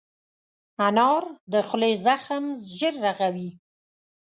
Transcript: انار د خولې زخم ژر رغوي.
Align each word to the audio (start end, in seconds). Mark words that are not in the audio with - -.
انار 0.87 1.23
د 1.51 1.53
خولې 1.67 1.91
زخم 2.05 2.43
ژر 2.77 2.93
رغوي. 3.05 3.51